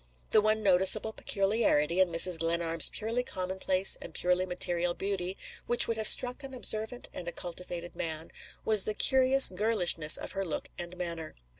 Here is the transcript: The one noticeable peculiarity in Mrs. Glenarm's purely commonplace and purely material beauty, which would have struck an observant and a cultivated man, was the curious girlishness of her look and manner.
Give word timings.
The 0.31 0.41
one 0.41 0.63
noticeable 0.63 1.13
peculiarity 1.13 1.99
in 1.99 2.09
Mrs. 2.11 2.39
Glenarm's 2.39 2.89
purely 2.89 3.21
commonplace 3.21 3.97
and 4.01 4.15
purely 4.15 4.47
material 4.47 4.95
beauty, 4.95 5.37
which 5.67 5.87
would 5.87 5.97
have 5.97 6.07
struck 6.07 6.41
an 6.41 6.55
observant 6.55 7.07
and 7.13 7.27
a 7.27 7.31
cultivated 7.31 7.95
man, 7.95 8.31
was 8.65 8.85
the 8.85 8.95
curious 8.95 9.49
girlishness 9.49 10.17
of 10.17 10.31
her 10.31 10.43
look 10.43 10.69
and 10.75 10.97
manner. 10.97 11.35